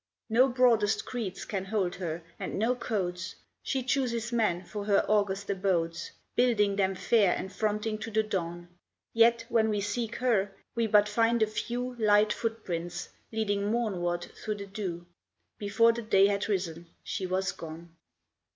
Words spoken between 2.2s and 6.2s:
and no codes; She chooses men for her august abodes,